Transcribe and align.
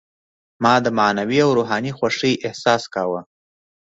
ما 0.63 0.73
د 0.85 0.87
معنوي 0.97 1.39
او 1.45 1.49
روحاني 1.57 1.91
خوښۍ 1.97 2.33
احساس 2.47 2.83
کاوه. 2.93 3.21